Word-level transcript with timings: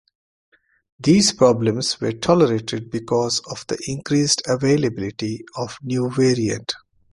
These 0.99 1.33
problems 1.33 2.01
were 2.01 2.11
tolerated 2.13 2.89
because 2.89 3.39
of 3.51 3.63
the 3.67 3.77
increased 3.85 4.41
availability 4.47 5.43
of 5.55 5.77
the 5.79 5.87
new 5.93 6.09
variant. 6.09 6.73